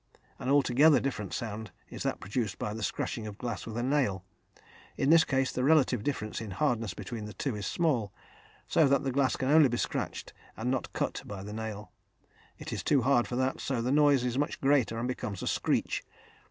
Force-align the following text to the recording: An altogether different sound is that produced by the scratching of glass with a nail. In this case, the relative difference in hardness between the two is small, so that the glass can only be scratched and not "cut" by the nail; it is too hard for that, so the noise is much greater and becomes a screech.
An 0.39 0.49
altogether 0.49 0.99
different 0.99 1.31
sound 1.31 1.69
is 1.91 2.01
that 2.01 2.19
produced 2.19 2.57
by 2.57 2.73
the 2.73 2.81
scratching 2.81 3.27
of 3.27 3.37
glass 3.37 3.67
with 3.67 3.77
a 3.77 3.83
nail. 3.83 4.25
In 4.97 5.11
this 5.11 5.23
case, 5.23 5.51
the 5.51 5.63
relative 5.63 6.01
difference 6.01 6.41
in 6.41 6.49
hardness 6.49 6.95
between 6.95 7.25
the 7.25 7.35
two 7.35 7.55
is 7.55 7.67
small, 7.67 8.11
so 8.67 8.87
that 8.87 9.03
the 9.03 9.11
glass 9.11 9.35
can 9.35 9.51
only 9.51 9.69
be 9.69 9.77
scratched 9.77 10.33
and 10.57 10.71
not 10.71 10.91
"cut" 10.93 11.21
by 11.27 11.43
the 11.43 11.53
nail; 11.53 11.91
it 12.57 12.73
is 12.73 12.81
too 12.81 13.03
hard 13.03 13.27
for 13.27 13.35
that, 13.35 13.59
so 13.61 13.79
the 13.79 13.91
noise 13.91 14.23
is 14.23 14.39
much 14.39 14.59
greater 14.59 14.97
and 14.97 15.07
becomes 15.07 15.43
a 15.43 15.47
screech. 15.47 16.03